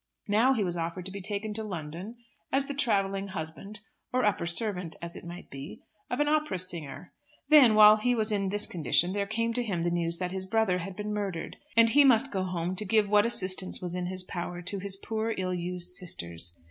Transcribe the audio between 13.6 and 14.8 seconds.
was in his power to